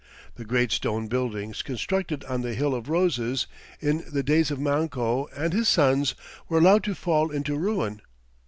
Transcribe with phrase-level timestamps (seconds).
[0.33, 3.45] The great stone buildings constructed on the "Hill of Roses"
[3.79, 6.15] in the days of Manco and his sons
[6.49, 8.01] were allowed to fall into ruin.